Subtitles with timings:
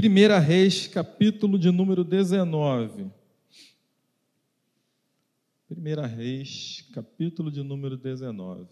[0.00, 3.10] 1 Reis, capítulo de número 19.
[5.68, 8.68] 1 Reis, capítulo de número 19.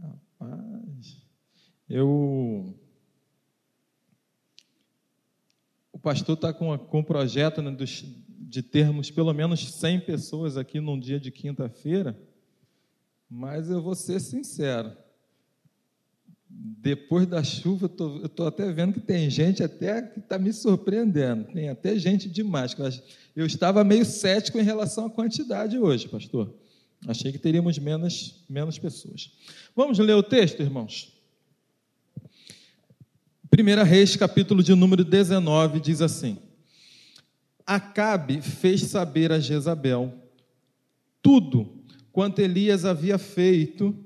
[0.00, 1.20] Rapaz,
[1.90, 2.78] eu.
[5.90, 10.56] O pastor está com, com um projeto né, dos, de termos pelo menos 100 pessoas
[10.56, 12.16] aqui num dia de quinta-feira,
[13.28, 15.01] mas eu vou ser sincero
[16.54, 21.44] depois da chuva, eu estou até vendo que tem gente até que está me surpreendendo.
[21.52, 22.92] Tem até gente de máscara.
[23.36, 26.52] Eu estava meio cético em relação à quantidade hoje, pastor.
[27.06, 29.32] Achei que teríamos menos, menos pessoas.
[29.74, 31.12] Vamos ler o texto, irmãos?
[33.52, 36.38] 1 Reis, capítulo de número 19, diz assim:
[37.66, 40.12] Acabe fez saber a Jezabel
[41.22, 43.96] tudo quanto Elias havia feito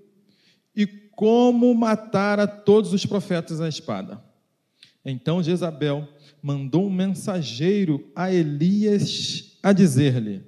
[0.74, 4.23] e como matar a todos os profetas à espada.
[5.05, 6.07] Então Jezabel
[6.43, 10.43] mandou um mensageiro a Elias a dizer-lhe: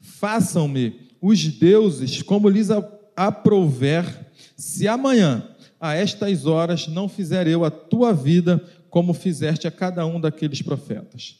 [0.00, 2.68] Façam-me os deuses como lhes
[3.16, 5.48] aprouver, se amanhã,
[5.80, 10.62] a estas horas, não fizer eu a tua vida como fizeste a cada um daqueles
[10.62, 11.38] profetas.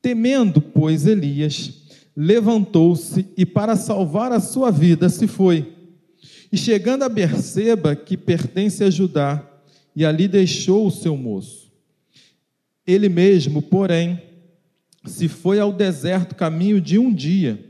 [0.00, 1.72] Temendo, pois, Elias,
[2.14, 5.81] levantou-se e, para salvar a sua vida, se foi
[6.52, 9.42] e chegando a Berseba, que pertence a Judá,
[9.96, 11.72] e ali deixou o seu moço.
[12.86, 14.20] Ele mesmo, porém,
[15.06, 17.64] se foi ao deserto caminho de um dia,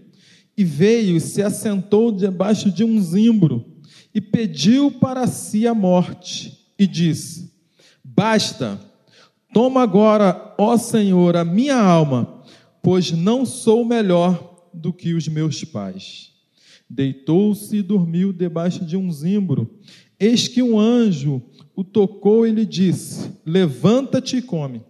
[0.57, 3.65] e veio e se assentou debaixo de um zimbro,
[4.13, 7.53] e pediu para si a morte, e disse:
[8.03, 8.81] Basta,
[9.55, 12.43] toma agora, ó Senhor, a minha alma,
[12.83, 16.32] pois não sou melhor do que os meus pais.
[16.95, 19.81] Deitou-se e dormiu debaixo de um zimbro.
[20.21, 21.41] Eis que um anjo
[21.75, 24.83] o tocou e lhe disse: Levanta-te e come.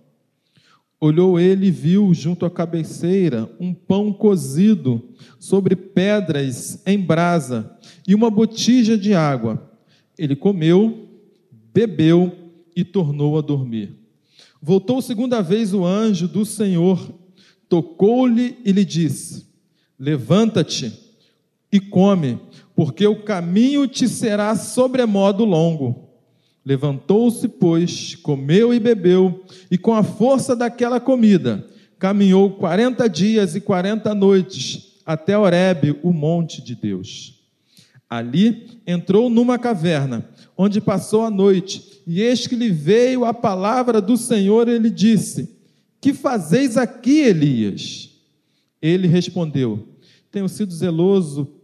[1.00, 7.70] Olhou ele e viu junto à cabeceira um pão cozido sobre pedras em brasa
[8.06, 9.70] e uma botija de água.
[10.18, 11.08] Ele comeu,
[11.72, 12.32] bebeu
[12.74, 13.96] e tornou a dormir.
[14.60, 17.14] Voltou segunda vez o anjo do Senhor,
[17.68, 19.46] tocou-lhe e lhe disse:
[19.96, 21.01] Levanta-te
[21.72, 22.38] e come,
[22.76, 26.10] porque o caminho te será sobremodo longo.
[26.64, 31.66] Levantou-se, pois, comeu e bebeu, e com a força daquela comida,
[31.98, 37.40] caminhou quarenta dias e quarenta noites até Horebe, o monte de Deus.
[38.08, 44.00] Ali entrou numa caverna, onde passou a noite, e eis que lhe veio a palavra
[44.00, 45.56] do Senhor, ele disse:
[46.00, 48.10] Que fazeis aqui, Elias?
[48.80, 49.88] Ele respondeu:
[50.30, 51.61] Tenho sido zeloso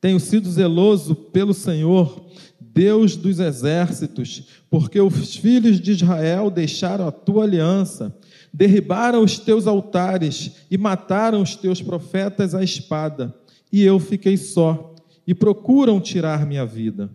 [0.00, 2.24] tenho sido zeloso pelo Senhor,
[2.58, 8.16] Deus dos exércitos, porque os filhos de Israel deixaram a tua aliança,
[8.52, 13.34] derribaram os teus altares e mataram os teus profetas à espada,
[13.72, 14.94] e eu fiquei só,
[15.26, 17.10] e procuram tirar minha vida.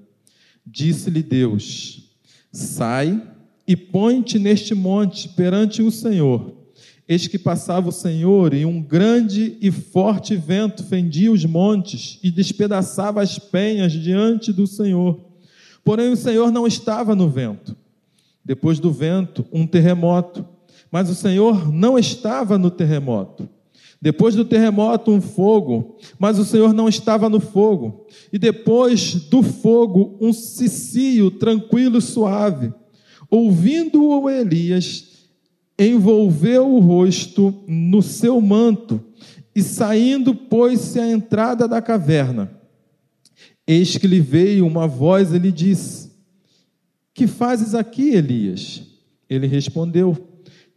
[0.66, 2.12] Disse-lhe Deus:
[2.51, 3.22] Sai
[3.68, 6.64] e põe-te neste monte perante o Senhor
[7.07, 12.31] Eis que passava o Senhor, e um grande e forte vento fendia os montes e
[12.31, 15.19] despedaçava as penhas diante do Senhor.
[15.83, 17.75] Porém, o Senhor não estava no vento.
[18.44, 20.45] Depois do vento, um terremoto.
[20.91, 23.47] Mas o Senhor não estava no terremoto.
[24.01, 28.05] Depois do terremoto, um fogo, mas o Senhor não estava no fogo.
[28.31, 32.73] E depois do fogo, um cicio tranquilo e suave.
[33.29, 35.14] Ouvindo-o Elias,
[35.78, 39.02] envolveu o rosto no seu manto
[39.56, 42.52] e saindo pôs-se à entrada da caverna.
[43.68, 46.12] Eis que lhe veio uma voz e lhe disse:
[47.13, 48.84] Que fazes aqui, Elias?
[49.30, 50.16] Ele respondeu: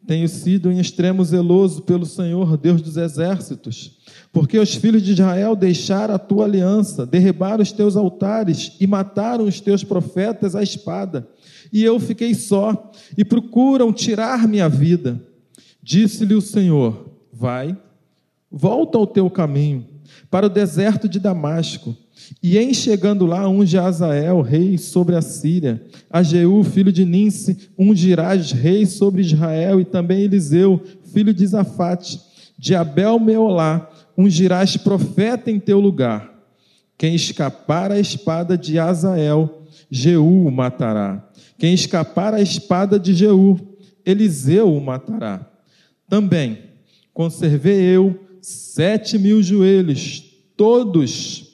[0.08, 3.98] Tenho sido em extremo zeloso pelo Senhor, Deus dos exércitos,
[4.32, 9.44] porque os filhos de Israel deixaram a tua aliança, derribaram os teus altares e mataram
[9.44, 11.28] os teus profetas à espada
[11.72, 15.20] e eu fiquei só, e procuram tirar minha vida.
[15.82, 17.76] Disse-lhe o Senhor: Vai,
[18.50, 19.86] volta ao teu caminho,
[20.30, 21.96] para o deserto de Damasco,
[22.42, 27.70] e em chegando lá, unge Azael, rei sobre a Síria, a Jeú, filho de Ninse,
[27.78, 30.82] ungirás rei sobre Israel, e também Eliseu,
[31.12, 32.20] filho de Zafate,
[32.58, 36.30] de Abel Meolá, ungirás profeta em teu lugar.
[36.98, 41.24] Quem escapar à espada de Azael, Jeú o matará.
[41.56, 43.58] Quem escapar à espada de Jeú,
[44.04, 45.48] Eliseu o matará.
[46.08, 46.58] Também
[47.14, 50.22] conservei eu sete mil joelhos,
[50.56, 51.48] todos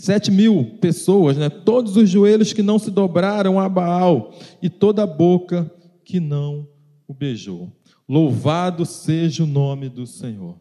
[0.00, 1.50] Sete mil pessoas, né?
[1.50, 5.70] todos os joelhos que não se dobraram a Baal e toda a boca
[6.02, 6.66] que não
[7.06, 7.70] o beijou.
[8.08, 10.58] Louvado seja o nome do Senhor.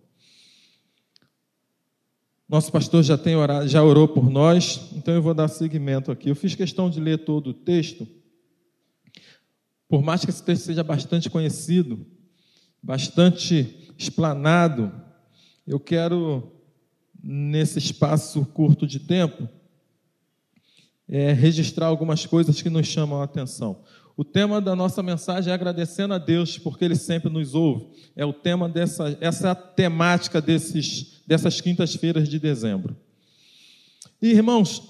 [2.50, 6.30] Nosso pastor já, tem orado, já orou por nós, então eu vou dar seguimento aqui.
[6.30, 8.06] Eu fiz questão de ler todo o texto,
[9.88, 12.06] por mais que esse texto seja bastante conhecido,
[12.84, 14.92] bastante explanado,
[15.70, 16.52] eu quero
[17.24, 19.48] nesse espaço curto de tempo,
[21.08, 23.84] é, registrar algumas coisas que nos chamam a atenção.
[24.18, 27.86] O tema da nossa mensagem é agradecendo a Deus porque Ele sempre nos ouve.
[28.16, 32.98] É o tema dessa, essa é temática desses, dessas quintas-feiras de dezembro.
[34.20, 34.90] E irmãos,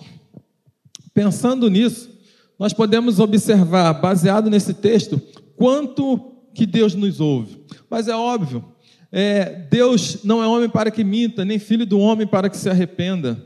[1.14, 2.10] pensando nisso,
[2.58, 5.22] nós podemos observar, baseado nesse texto,
[5.58, 7.62] quanto que Deus nos ouve.
[7.90, 8.64] Mas é óbvio,
[9.12, 12.70] é, Deus não é homem para que minta, nem filho do homem para que se
[12.70, 13.44] arrependa.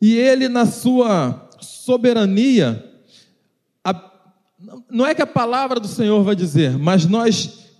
[0.00, 2.84] E ele, na sua soberania,
[3.82, 4.12] a,
[4.90, 7.70] não é que a palavra do Senhor vai dizer, mas nós,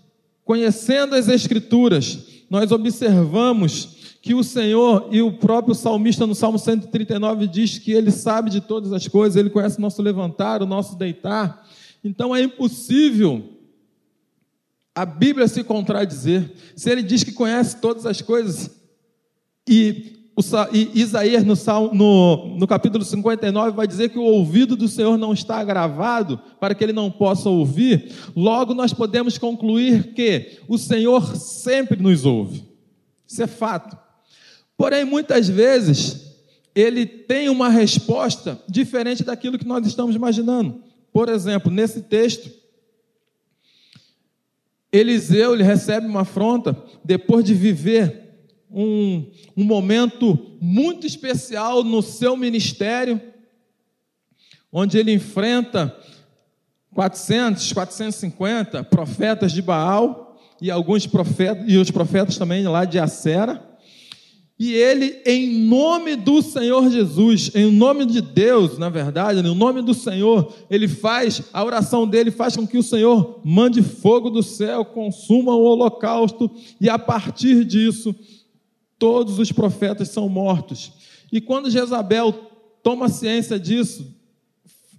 [0.44, 2.18] conhecendo as Escrituras,
[2.48, 8.10] nós observamos que o Senhor e o próprio salmista no Salmo 139 diz que ele
[8.10, 11.68] sabe de todas as coisas, ele conhece o nosso levantar, o nosso deitar.
[12.02, 13.53] Então é impossível
[14.94, 16.52] a Bíblia se contradizer.
[16.76, 18.70] Se ele diz que conhece todas as coisas,
[19.68, 20.42] e, o,
[20.72, 21.54] e Isaías, no,
[21.92, 26.74] no, no capítulo 59, vai dizer que o ouvido do Senhor não está gravado para
[26.74, 32.64] que ele não possa ouvir, logo nós podemos concluir que o Senhor sempre nos ouve.
[33.26, 33.96] Isso é fato.
[34.76, 36.36] Porém, muitas vezes,
[36.74, 40.82] ele tem uma resposta diferente daquilo que nós estamos imaginando.
[41.12, 42.50] Por exemplo, nesse texto,
[44.94, 48.22] Eliseu ele recebe uma afronta depois de viver
[48.70, 53.20] um, um momento muito especial no seu ministério,
[54.72, 55.96] onde ele enfrenta
[56.94, 63.60] 400, 450 profetas de Baal e alguns profetas e os profetas também lá de Acera.
[64.58, 69.82] E ele, em nome do Senhor Jesus, em nome de Deus, na verdade, em nome
[69.82, 74.44] do Senhor, ele faz, a oração dele faz com que o Senhor mande fogo do
[74.44, 76.48] céu, consuma o holocausto,
[76.80, 78.14] e a partir disso,
[78.96, 80.92] todos os profetas são mortos.
[81.32, 82.32] E quando Jezabel
[82.80, 84.06] toma ciência disso,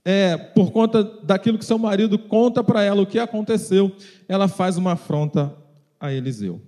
[0.03, 3.89] é, por conta daquilo que seu marido conta para ela o que aconteceu,
[4.27, 5.55] ela faz uma afronta
[5.97, 6.61] a Eliseu.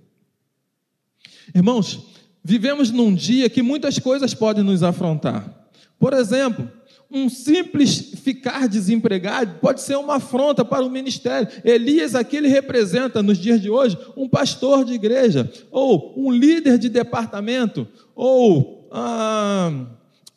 [1.54, 2.17] Irmãos,
[2.48, 5.68] Vivemos num dia que muitas coisas podem nos afrontar.
[5.98, 6.66] Por exemplo,
[7.10, 11.46] um simples ficar desempregado pode ser uma afronta para o ministério.
[11.62, 16.78] Elias aqui ele representa nos dias de hoje um pastor de igreja, ou um líder
[16.78, 17.86] de departamento,
[18.16, 19.84] ou ah,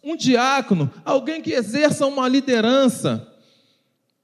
[0.04, 3.25] um diácono, alguém que exerça uma liderança.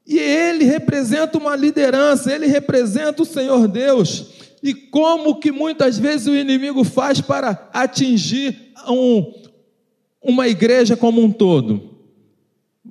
[0.05, 4.36] E ele representa uma liderança, ele representa o Senhor Deus.
[4.61, 9.33] E como que muitas vezes o inimigo faz para atingir um,
[10.21, 11.95] uma igreja como um todo?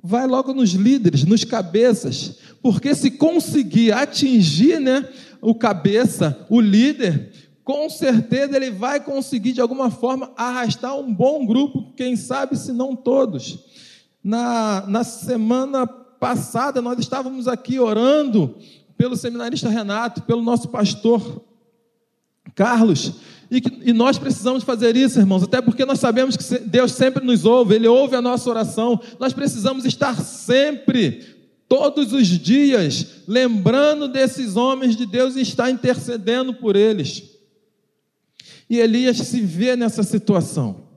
[0.01, 5.07] Vai logo nos líderes, nos cabeças, porque se conseguir atingir né,
[5.41, 7.31] o cabeça, o líder,
[7.63, 12.71] com certeza ele vai conseguir de alguma forma arrastar um bom grupo, quem sabe se
[12.71, 13.59] não todos.
[14.23, 18.55] Na, na semana passada nós estávamos aqui orando
[18.97, 21.46] pelo seminarista Renato, pelo nosso pastor
[22.57, 23.13] Carlos,
[23.51, 27.23] e, que, e, nós precisamos fazer isso, irmãos, até porque nós sabemos que Deus sempre
[27.23, 28.99] nos ouve, Ele ouve a nossa oração.
[29.19, 31.23] Nós precisamos estar sempre,
[31.69, 37.23] todos os dias, lembrando desses homens de Deus e estar intercedendo por eles.
[38.67, 40.87] E Elias se vê nessa situação.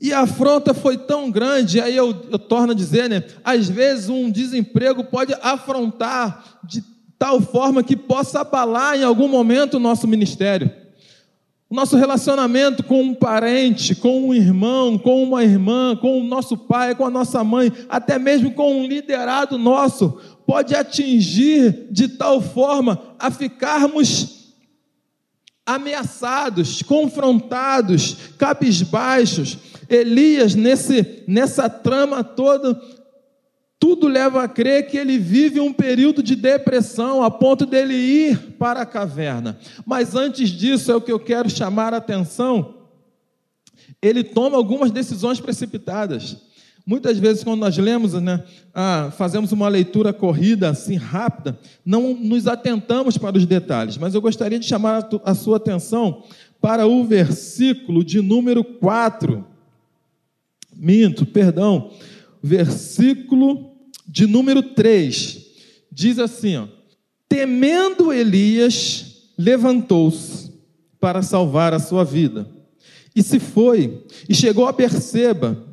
[0.00, 3.22] E a afronta foi tão grande, aí eu, eu torno a dizer, né?
[3.44, 6.91] Às vezes um desemprego pode afrontar de
[7.22, 10.68] tal forma que possa abalar em algum momento o nosso ministério.
[11.70, 16.56] O nosso relacionamento com um parente, com um irmão, com uma irmã, com o nosso
[16.56, 22.42] pai, com a nossa mãe, até mesmo com um liderado nosso, pode atingir de tal
[22.42, 24.54] forma a ficarmos
[25.64, 29.58] ameaçados, confrontados, cabisbaixos.
[29.88, 32.74] Elias, nesse, nessa trama toda,
[33.82, 38.38] tudo leva a crer que ele vive um período de depressão, a ponto dele ir
[38.56, 39.58] para a caverna.
[39.84, 42.76] Mas antes disso, é o que eu quero chamar a atenção.
[44.00, 46.36] Ele toma algumas decisões precipitadas.
[46.86, 52.46] Muitas vezes, quando nós lemos, né, ah, fazemos uma leitura corrida, assim, rápida, não nos
[52.46, 53.98] atentamos para os detalhes.
[53.98, 56.22] Mas eu gostaria de chamar a, sua atenção
[56.60, 59.44] para o versículo de número 4
[60.72, 61.90] minto, perdão,
[62.40, 63.71] versículo
[64.12, 65.38] de número 3,
[65.90, 66.66] diz assim: ó,
[67.26, 70.52] temendo Elias, levantou-se
[71.00, 72.46] para salvar a sua vida.
[73.16, 75.66] E se foi, e chegou a Berseba,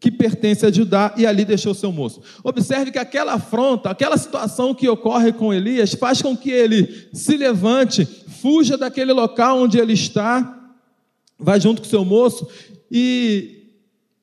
[0.00, 2.22] que pertence a Judá, e ali deixou seu moço.
[2.42, 7.36] Observe que aquela afronta, aquela situação que ocorre com Elias, faz com que ele se
[7.36, 10.74] levante, fuja daquele local onde ele está,
[11.38, 12.48] vai junto com seu moço,
[12.90, 13.61] e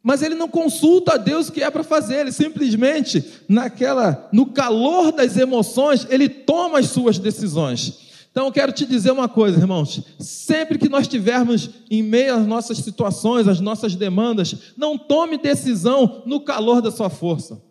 [0.09, 4.47] mas ele não consulta a Deus o que é para fazer, ele simplesmente, naquela, no
[4.47, 7.99] calor das emoções, ele toma as suas decisões.
[8.31, 12.47] Então eu quero te dizer uma coisa, irmãos: sempre que nós estivermos em meio às
[12.47, 17.61] nossas situações, às nossas demandas, não tome decisão no calor da sua força.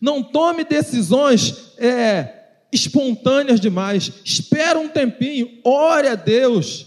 [0.00, 4.12] Não tome decisões é, espontâneas demais.
[4.24, 6.86] Espera um tempinho, ore a Deus.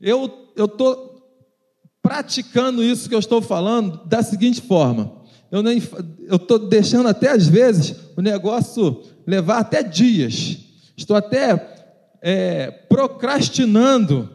[0.00, 0.26] Eu
[0.56, 1.07] estou
[2.08, 5.12] praticando isso que eu estou falando da seguinte forma:
[5.52, 10.56] eu estou deixando até às vezes o negócio levar até dias,
[10.96, 11.76] estou até
[12.22, 14.30] é, procrastinando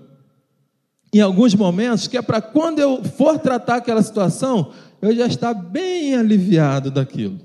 [1.12, 5.54] em alguns momentos, que é para quando eu for tratar aquela situação, eu já estar
[5.54, 7.40] bem aliviado daquilo.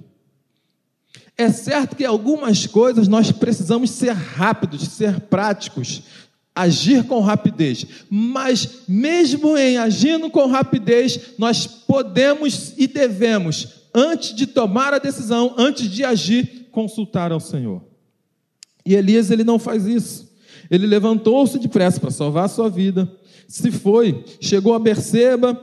[1.37, 6.03] É certo que algumas coisas nós precisamos ser rápidos, ser práticos,
[6.59, 7.87] agir com rapidez.
[8.11, 15.55] Mas, mesmo em agindo com rapidez, nós podemos e devemos, antes de tomar a decisão,
[15.57, 17.83] antes de agir, consultar ao Senhor.
[18.85, 20.29] E Elias, ele não faz isso.
[20.71, 23.11] Ele levantou-se depressa para salvar a sua vida,
[23.47, 25.59] se foi, chegou a Berseba,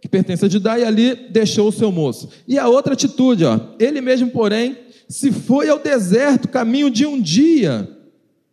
[0.00, 2.28] que pertence a Judá, e ali deixou o seu moço.
[2.46, 4.76] E a outra atitude, ó, ele mesmo, porém,
[5.08, 7.88] se foi ao deserto, caminho de um dia,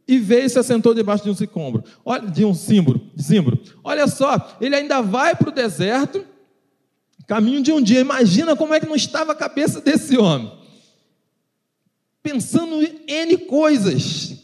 [0.07, 1.83] e veio e se assentou debaixo de um sicombro,
[2.33, 3.59] de um símbolo, símbolo.
[3.83, 6.23] Olha só, ele ainda vai para o deserto,
[7.27, 7.99] caminho de um dia.
[7.99, 10.51] Imagina como é que não estava a cabeça desse homem.
[12.23, 14.37] Pensando em N coisas,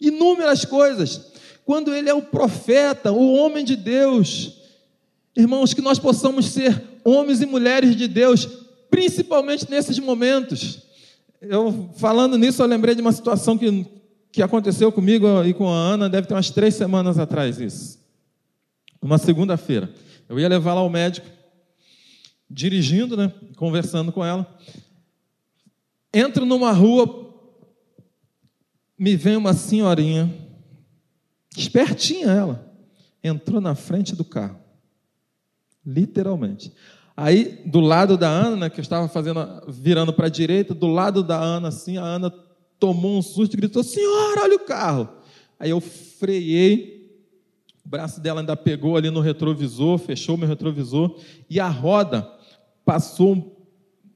[0.00, 1.32] inúmeras coisas.
[1.66, 4.54] Quando ele é o profeta, o homem de Deus.
[5.36, 8.48] Irmãos, que nós possamos ser homens e mulheres de Deus,
[8.90, 10.82] principalmente nesses momentos.
[11.40, 13.99] Eu falando nisso, eu lembrei de uma situação que
[14.32, 17.98] que aconteceu comigo e com a Ana, deve ter umas três semanas atrás isso.
[19.02, 19.92] Uma segunda-feira.
[20.28, 21.26] Eu ia levar lá ao médico,
[22.48, 24.46] dirigindo, né, conversando com ela.
[26.12, 27.34] Entro numa rua,
[28.98, 30.32] me vem uma senhorinha,
[31.56, 32.72] espertinha ela,
[33.22, 34.58] entrou na frente do carro,
[35.84, 36.72] literalmente.
[37.16, 40.86] Aí, do lado da Ana, né, que eu estava fazendo, virando para a direita, do
[40.86, 42.32] lado da Ana, assim, a Ana
[42.80, 45.08] tomou um susto e gritou: Senhora, olha o carro.
[45.58, 47.20] Aí eu freiei,
[47.84, 52.28] o braço dela ainda pegou ali no retrovisor, fechou meu retrovisor, e a roda
[52.84, 53.68] passou,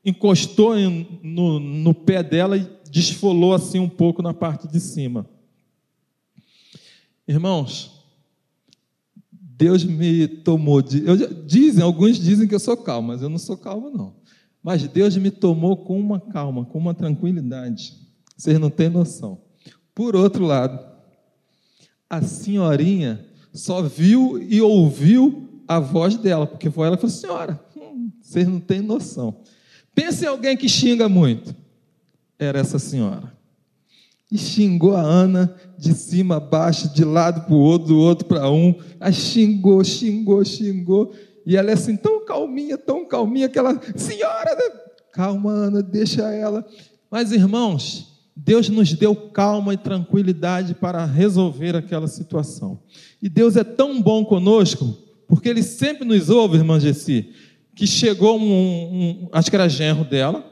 [0.03, 0.75] encostou
[1.23, 5.29] no, no pé dela e desfolou assim um pouco na parte de cima.
[7.29, 7.91] Irmãos,
[9.31, 11.07] Deus me tomou de.
[11.07, 14.15] Eu, dizem, alguns dizem que eu sou calmo, mas eu não sou calmo, não.
[14.63, 18.04] Mas Deus me tomou com uma calma, com uma tranquilidade.
[18.37, 19.41] Vocês não têm noção.
[19.95, 20.79] Por outro lado,
[22.11, 27.61] a senhorinha só viu e ouviu a voz dela, porque foi ela que falou: Senhora,
[27.77, 29.41] hum, vocês não têm noção.
[29.95, 31.55] Pense em alguém que xinga muito.
[32.39, 33.33] Era essa senhora.
[34.31, 38.27] E xingou a Ana de cima a baixo, de lado para o outro, do outro
[38.27, 38.75] para um.
[39.13, 41.15] Xingou, xingou, xingou.
[41.47, 44.57] E ela é assim, tão calminha, tão calminha, que ela, senhora,
[45.13, 46.67] calma, Ana, deixa ela.
[47.11, 52.81] Mas, irmãos, Deus nos deu calma e tranquilidade para resolver aquela situação.
[53.23, 54.99] E Deus é tão bom conosco,
[55.29, 57.33] porque Ele sempre nos ouve, irmã Gessi,
[57.77, 60.45] que chegou um, um, acho que era genro dela,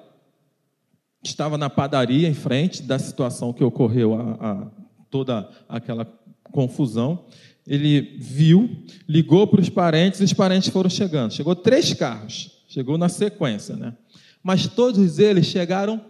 [1.23, 4.71] estava na padaria em frente da situação que ocorreu, a, a
[5.11, 6.05] toda aquela
[6.45, 7.27] confusão.
[7.67, 8.69] Ele viu,
[9.09, 11.33] ligou para os parentes, e os parentes foram chegando.
[11.33, 13.97] Chegou três carros, chegou na sequência, né?
[14.43, 16.01] Mas todos eles chegaram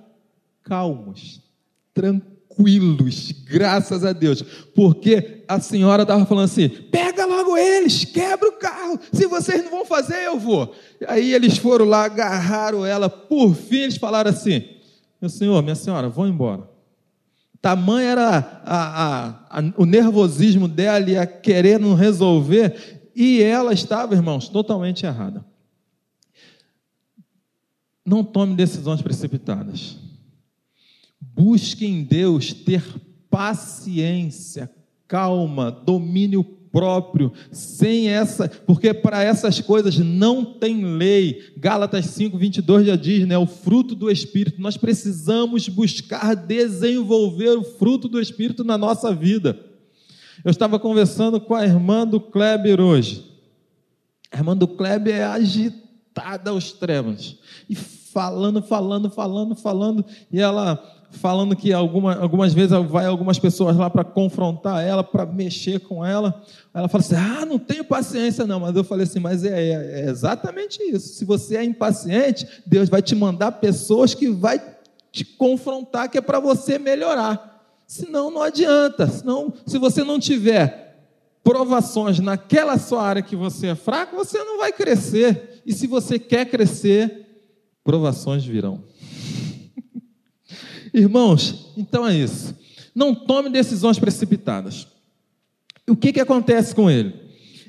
[0.63, 1.43] calmos
[1.95, 4.43] tranquilos, graças a Deus,
[4.75, 9.71] porque a senhora estava falando assim: pega logo eles, quebra o carro, se vocês não
[9.71, 10.75] vão fazer, eu vou.
[11.07, 14.65] Aí eles foram lá, agarraram ela, por fim eles falaram assim:
[15.21, 16.71] meu senhor, minha senhora, vão embora.
[17.61, 19.29] Tamanho era a, a,
[19.61, 25.45] a, o nervosismo dela e a querendo resolver, e ela estava, irmãos, totalmente errada.
[28.05, 29.97] Não tome decisões precipitadas.
[31.35, 32.85] Busque em Deus ter
[33.31, 34.71] paciência,
[35.09, 41.53] calma, domínio próprio, sem essa, porque para essas coisas não tem lei.
[41.59, 43.37] Gálatas 5, 22 já diz, né?
[43.37, 44.61] O fruto do Espírito.
[44.61, 49.59] Nós precisamos buscar desenvolver o fruto do Espírito na nossa vida.
[50.45, 53.31] Eu estava conversando com a irmã do Kleber hoje.
[54.31, 57.39] A irmã do Kleber é agitada aos extremos.
[57.69, 60.05] E falando, falando, falando, falando.
[60.33, 65.27] E ela falando que alguma, algumas vezes vai algumas pessoas lá para confrontar ela, para
[65.27, 66.43] mexer com ela.
[66.73, 68.61] Ela fala assim: Ah, não tenho paciência, não.
[68.61, 71.15] Mas eu falei assim: Mas é, é, é exatamente isso.
[71.15, 74.61] Se você é impaciente, Deus vai te mandar pessoas que vai
[75.11, 77.63] te confrontar, que é para você melhorar.
[77.87, 79.07] Senão não adianta.
[79.07, 80.83] Senão, se você não tiver
[81.45, 85.61] provações naquela sua área que você é fraco, você não vai crescer.
[85.67, 87.27] E se você quer crescer,
[87.85, 88.83] provações virão.
[90.93, 92.55] Irmãos, então é isso.
[92.95, 94.87] Não tome decisões precipitadas.
[95.89, 97.15] O que, que acontece com ele?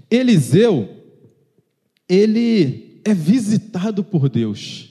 [0.09, 0.89] Eliseu,
[2.07, 4.89] ele é visitado por Deus.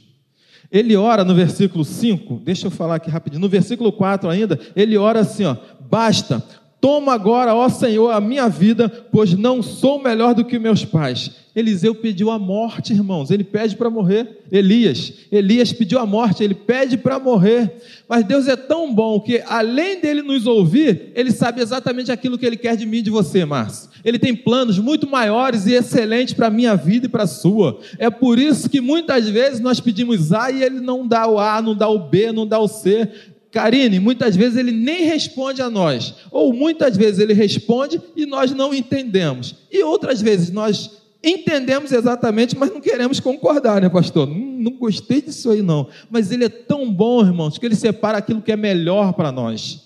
[0.70, 4.96] Ele ora no versículo 5, deixa eu falar aqui rapidinho, no versículo 4 ainda, ele
[4.96, 5.54] ora assim, ó,
[5.88, 6.42] basta,
[6.82, 11.30] Toma agora, ó Senhor, a minha vida, pois não sou melhor do que meus pais.
[11.54, 13.30] Eliseu pediu a morte, irmãos.
[13.30, 14.40] Ele pede para morrer.
[14.50, 17.72] Elias, Elias pediu a morte, ele pede para morrer.
[18.08, 22.44] Mas Deus é tão bom que, além dele nos ouvir, ele sabe exatamente aquilo que
[22.44, 23.90] ele quer de mim e de você, Márcio.
[24.04, 27.78] Ele tem planos muito maiores e excelentes para a minha vida e para a sua.
[27.98, 31.62] É por isso que muitas vezes nós pedimos A e ele não dá o A,
[31.62, 33.08] não dá o B, não dá o C.
[33.52, 38.50] Karine, muitas vezes ele nem responde a nós, ou muitas vezes ele responde e nós
[38.52, 44.26] não entendemos, e outras vezes nós entendemos exatamente, mas não queremos concordar, né, pastor?
[44.26, 45.86] Não, gostei disso aí, não.
[46.10, 49.82] Mas ele é tão bom, irmãos, que ele separa aquilo que é melhor para nós.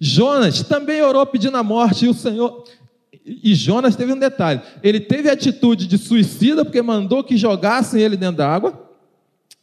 [0.00, 2.64] Jonas também orou pedindo a morte, e o Senhor.
[3.24, 8.16] E Jonas teve um detalhe: ele teve atitude de suicida, porque mandou que jogassem ele
[8.16, 8.83] dentro da água.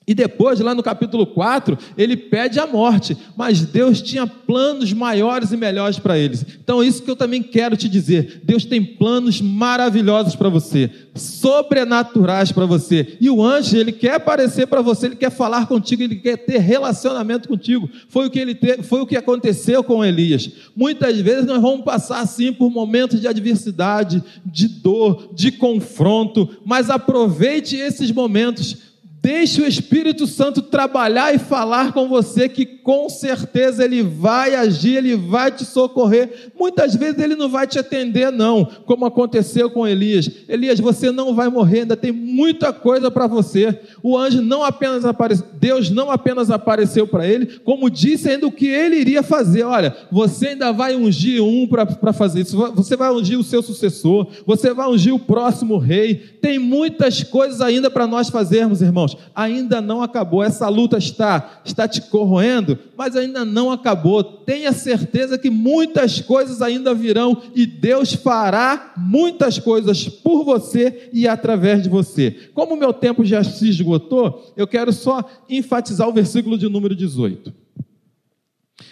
[0.07, 5.51] E depois, lá no capítulo 4, ele pede a morte, mas Deus tinha planos maiores
[5.51, 6.43] e melhores para eles.
[6.61, 10.89] Então, é isso que eu também quero te dizer: Deus tem planos maravilhosos para você,
[11.13, 13.15] sobrenaturais para você.
[13.21, 16.57] E o anjo, ele quer aparecer para você, ele quer falar contigo, ele quer ter
[16.57, 17.87] relacionamento contigo.
[18.09, 18.81] Foi o que ele te...
[18.81, 20.49] foi o que aconteceu com Elias.
[20.75, 26.89] Muitas vezes nós vamos passar assim por momentos de adversidade, de dor, de confronto, mas
[26.89, 28.90] aproveite esses momentos
[29.21, 34.95] Deixe o Espírito Santo trabalhar e falar com você, que com certeza ele vai agir,
[34.95, 36.49] ele vai te socorrer.
[36.59, 40.27] Muitas vezes ele não vai te atender, não, como aconteceu com Elias.
[40.49, 43.79] Elias, você não vai morrer, ainda tem muita coisa para você.
[44.01, 48.51] O anjo não apenas apareceu, Deus não apenas apareceu para ele, como disse ainda o
[48.51, 49.61] que ele iria fazer.
[49.61, 54.25] Olha, você ainda vai ungir um para fazer isso, você vai ungir o seu sucessor,
[54.47, 56.15] você vai ungir o próximo rei.
[56.41, 60.43] Tem muitas coisas ainda para nós fazermos, irmãos irmãos, ainda não acabou.
[60.43, 64.23] Essa luta está, está te corroendo, mas ainda não acabou.
[64.23, 71.27] Tenha certeza que muitas coisas ainda virão e Deus fará muitas coisas por você e
[71.27, 72.31] através de você.
[72.53, 76.95] Como o meu tempo já se esgotou, eu quero só enfatizar o versículo de número
[76.95, 77.53] 18.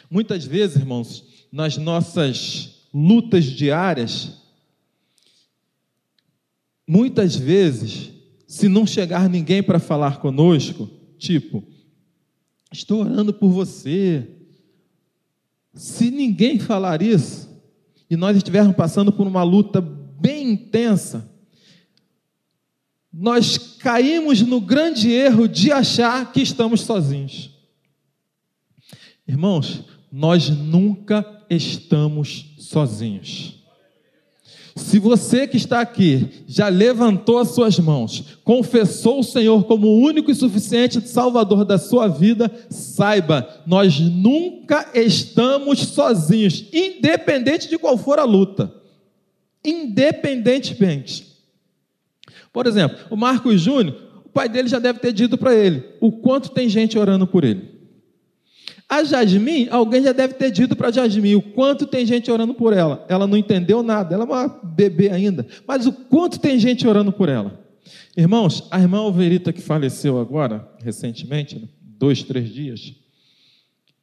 [0.09, 4.39] Muitas vezes, irmãos, nas nossas lutas diárias,
[6.87, 8.18] muitas vezes
[8.49, 11.63] se não chegar ninguém para falar conosco, tipo,
[12.73, 14.27] estou orando por você.
[15.71, 17.47] Se ninguém falar isso,
[18.09, 21.31] e nós estivermos passando por uma luta bem intensa,
[23.13, 27.51] nós caímos no grande erro de achar que estamos sozinhos.
[29.27, 33.58] Irmãos, nós nunca estamos sozinhos.
[34.79, 39.99] Se você que está aqui já levantou as suas mãos, confessou o Senhor como o
[39.99, 47.97] único e suficiente Salvador da sua vida, saiba, nós nunca estamos sozinhos, independente de qual
[47.97, 48.73] for a luta.
[49.63, 51.27] Independentemente.
[52.51, 56.11] Por exemplo, o Marcos Júnior, o pai dele já deve ter dito para ele o
[56.11, 57.78] quanto tem gente orando por ele.
[58.89, 62.73] A Jasmine, alguém já deve ter dito para Jasmine o quanto tem gente orando por
[62.73, 63.05] ela.
[63.07, 65.45] Ela não entendeu nada, ela é uma bebê ainda.
[65.67, 67.63] Mas o quanto tem gente orando por ela.
[68.17, 72.95] Irmãos, a irmã Alverita que faleceu agora, recentemente, dois, três dias,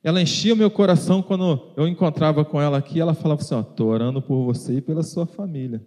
[0.05, 3.01] ela enchia o meu coração quando eu encontrava com ela aqui.
[3.01, 5.85] Ela falava assim: Estou orando por você e pela sua família.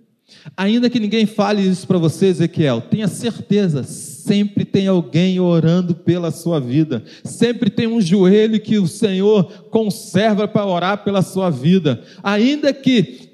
[0.55, 6.31] Ainda que ninguém fale isso para você, Ezequiel, tenha certeza, sempre tem alguém orando pela
[6.31, 12.03] sua vida, sempre tem um joelho que o Senhor conserva para orar pela sua vida.
[12.23, 13.29] Ainda que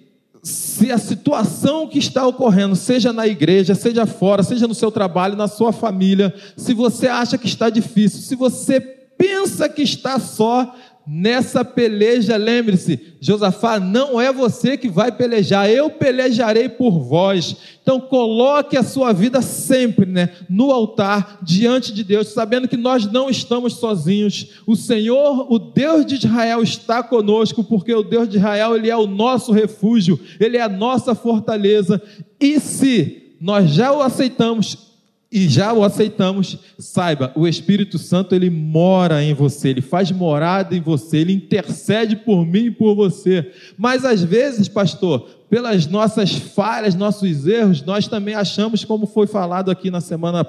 [0.45, 5.35] se a situação que está ocorrendo, seja na igreja, seja fora, seja no seu trabalho,
[5.35, 10.75] na sua família, se você acha que está difícil, se você pensa que está só,
[11.07, 17.55] Nessa peleja, lembre-se, Josafá, não é você que vai pelejar, eu pelejarei por vós.
[17.83, 23.05] Então coloque a sua vida sempre, né, no altar diante de Deus, sabendo que nós
[23.05, 24.61] não estamos sozinhos.
[24.65, 28.97] O Senhor, o Deus de Israel está conosco, porque o Deus de Israel, ele é
[28.97, 32.01] o nosso refúgio, ele é a nossa fortaleza.
[32.39, 34.94] E se nós já o aceitamos,
[35.35, 40.73] e já o aceitamos, saiba, o Espírito Santo ele mora em você, ele faz morada
[40.73, 43.51] em você, ele intercede por mim e por você.
[43.77, 49.69] Mas às vezes, pastor, pelas nossas falhas, nossos erros, nós também achamos, como foi falado
[49.69, 50.47] aqui na semana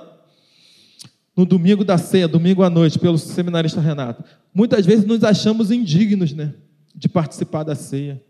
[1.37, 4.23] no domingo da ceia, domingo à noite, pelo seminarista Renato.
[4.55, 6.55] Muitas vezes nos achamos indignos, né,
[6.95, 8.23] de participar da ceia.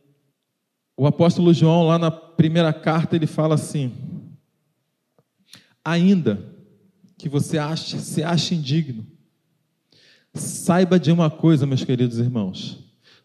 [0.96, 3.92] O apóstolo João, lá na primeira carta, ele fala assim:
[5.86, 6.44] ainda
[7.16, 9.06] que você ache, se ache indigno,
[10.34, 12.78] saiba de uma coisa, meus queridos irmãos: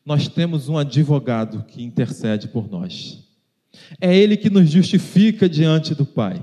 [0.05, 3.27] nós temos um advogado que intercede por nós.
[3.99, 6.41] É Ele que nos justifica diante do Pai.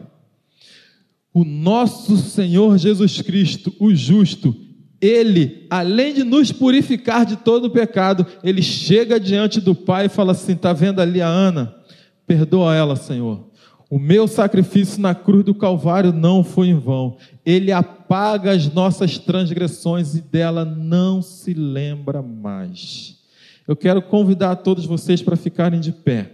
[1.33, 4.57] O nosso Senhor Jesus Cristo, o justo,
[5.01, 10.11] Ele, além de nos purificar de todo o pecado, Ele chega diante do Pai e
[10.11, 11.75] fala assim: está vendo ali a Ana?
[12.27, 13.48] Perdoa ela, Senhor
[13.91, 17.17] o meu sacrifício na cruz do Calvário não foi em vão.
[17.45, 23.17] Ele apaga as nossas transgressões e dela não se lembra mais.
[23.67, 26.33] Eu quero convidar todos vocês para ficarem de pé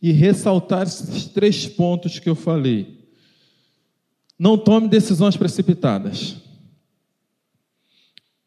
[0.00, 3.00] e ressaltar esses três pontos que eu falei.
[4.38, 6.36] Não tome decisões precipitadas.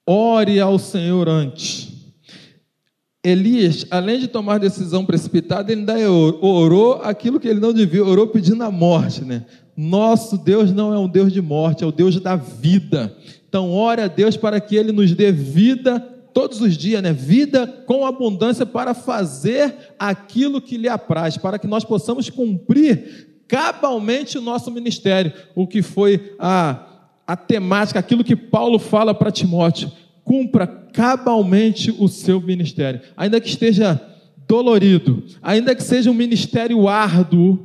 [0.05, 1.92] Ore ao Senhor antes.
[3.23, 8.27] Elias, além de tomar decisão precipitada, ele ainda orou aquilo que ele não devia, orou
[8.27, 9.45] pedindo a morte, né?
[9.77, 13.15] Nosso Deus não é um Deus de morte, é o Deus da vida.
[13.47, 16.01] Então, ore a Deus para que Ele nos dê vida
[16.33, 17.13] todos os dias, né?
[17.13, 24.38] Vida com abundância para fazer aquilo que lhe apraz, para que nós possamos cumprir cabalmente
[24.38, 26.88] o nosso ministério, o que foi a,
[27.25, 29.89] a temática, aquilo que Paulo fala para Timóteo
[30.34, 34.02] cumpra cabalmente o seu ministério, ainda que esteja
[34.48, 37.60] dolorido, ainda que seja um ministério árduo,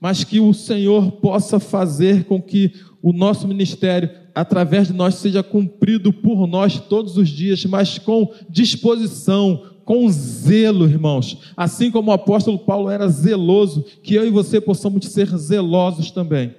[0.00, 5.42] mas que o Senhor possa fazer com que o nosso ministério, através de nós, seja
[5.42, 11.36] cumprido por nós todos os dias, mas com disposição, com zelo, irmãos.
[11.54, 16.54] Assim como o apóstolo Paulo era zeloso, que eu e você possamos ser zelosos também.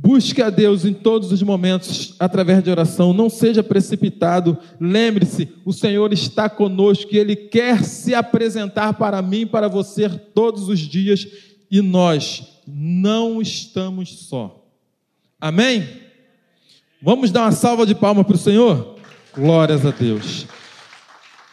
[0.00, 4.56] Busque a Deus em todos os momentos através de oração, não seja precipitado.
[4.80, 10.68] Lembre-se, o Senhor está conosco e Ele quer se apresentar para mim, para você todos
[10.68, 11.26] os dias
[11.68, 14.64] e nós não estamos só.
[15.40, 15.88] Amém?
[17.02, 18.96] Vamos dar uma salva de palmas para o Senhor?
[19.34, 20.46] Glórias a Deus.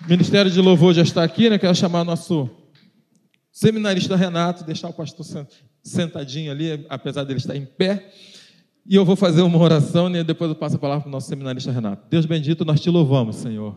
[0.05, 1.57] O Ministério de Louvor já está aqui, né?
[1.57, 2.47] Quero chamar nosso
[3.51, 5.47] seminarista Renato, deixar o pastor
[5.83, 8.11] sentadinho ali, apesar dele estar em pé.
[8.87, 11.27] E eu vou fazer uma oração e depois eu passo a palavra para o nosso
[11.27, 12.03] seminarista Renato.
[12.09, 13.75] Deus bendito, nós te louvamos, Senhor.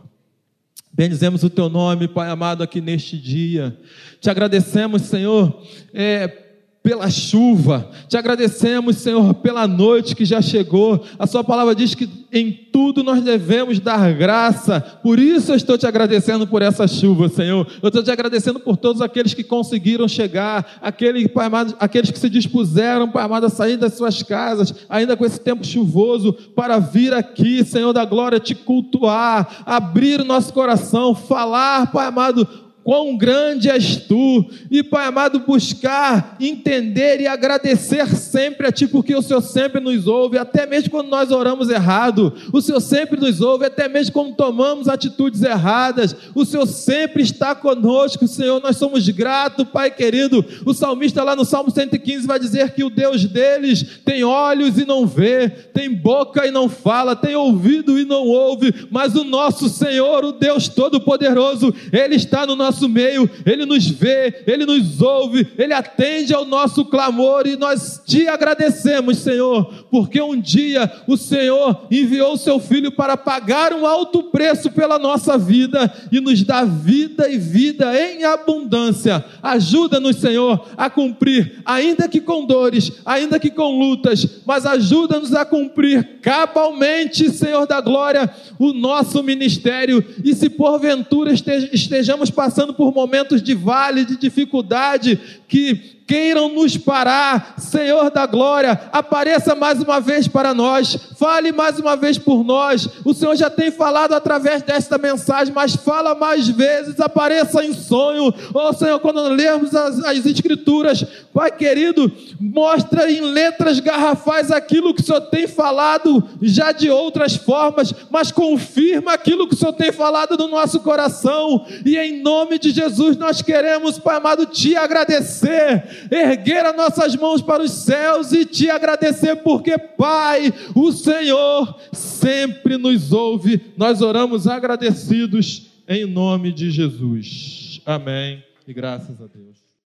[0.93, 3.79] Bendizemos o teu nome, Pai amado, aqui neste dia.
[4.21, 5.63] Te agradecemos, Senhor,
[5.95, 6.48] é,
[6.83, 7.91] pela chuva.
[8.09, 11.05] Te agradecemos, Senhor, pela noite que já chegou.
[11.19, 14.81] A Sua palavra diz que em tudo nós devemos dar graça.
[14.81, 17.67] Por isso eu estou te agradecendo por essa chuva, Senhor.
[17.83, 22.19] Eu estou te agradecendo por todos aqueles que conseguiram chegar, aqueles, Pai amado, aqueles que
[22.19, 26.79] se dispuseram, Pai amado, a sair das suas casas, ainda com esse tempo chuvoso, para
[26.79, 32.47] vir aqui, Senhor da glória, te cultuar, abrir o nosso coração, falar, Pai amado,
[32.89, 39.15] quão grande és tu, e Pai amado, buscar, entender e agradecer sempre a Ti, porque
[39.15, 43.43] o Senhor sempre nos ouve, até mesmo quando nós oramos errado, o Senhor sempre nos
[43.43, 49.07] ouve, até mesmo quando tomamos atitudes erradas, o Senhor sempre está conosco, Senhor, nós somos
[49.11, 50.43] gratos, Pai querido.
[50.65, 54.87] O salmista lá no Salmo 115 vai dizer que o Deus deles tem olhos e
[54.87, 59.69] não vê, tem boca e não fala, tem ouvido e não ouve, mas o nosso
[59.69, 65.03] Senhor, o Deus Todo-Poderoso, Ele está no nosso nosso meio, Ele nos vê, Ele nos
[65.03, 71.17] ouve, Ele atende ao nosso clamor e nós te agradecemos, Senhor, porque um dia o
[71.17, 76.43] Senhor enviou o seu Filho para pagar um alto preço pela nossa vida e nos
[76.45, 79.25] dá vida e vida em abundância.
[79.43, 85.45] Ajuda-nos, Senhor, a cumprir, ainda que com dores, ainda que com lutas, mas ajuda-nos a
[85.45, 92.93] cumprir cabalmente, Senhor da glória, o nosso ministério e se porventura estejamos passando passando por
[92.93, 95.17] momentos de vale, de dificuldade,
[95.47, 101.79] que queiram nos parar, Senhor da glória, apareça mais uma vez para nós, fale mais
[101.79, 102.89] uma vez por nós.
[103.05, 108.33] O Senhor já tem falado através desta mensagem, mas fala mais vezes, apareça em sonho.
[108.55, 115.03] Oh Senhor, quando lermos as, as Escrituras, Pai querido, mostra em letras garrafais aquilo que
[115.03, 119.93] o Senhor tem falado já de outras formas, mas confirma aquilo que o Senhor tem
[119.93, 125.98] falado no nosso coração, e em nome de Jesus nós queremos, Pai amado, te agradecer
[126.11, 132.77] erguer as nossas mãos para os céus e te agradecer, porque, Pai, o Senhor sempre
[132.77, 133.61] nos ouve.
[133.77, 137.81] Nós oramos agradecidos em nome de Jesus.
[137.87, 138.43] Amém.
[138.67, 139.68] E graças a Deus.